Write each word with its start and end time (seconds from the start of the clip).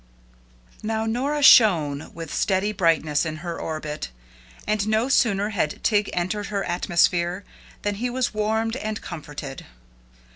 Now 0.81 1.05
Nora 1.05 1.43
shone 1.43 2.11
with 2.15 2.33
steady 2.33 2.71
brightness 2.71 3.23
in 3.23 3.35
her 3.45 3.59
orbit, 3.61 4.09
and 4.65 4.87
no 4.87 5.09
sooner 5.09 5.49
had 5.49 5.83
Tig 5.83 6.09
entered 6.11 6.47
her 6.47 6.63
atmosphere, 6.63 7.43
than 7.83 7.93
he 8.01 8.09
was 8.09 8.33
warmed 8.33 8.75
and 8.77 8.99
comforted. 8.99 9.67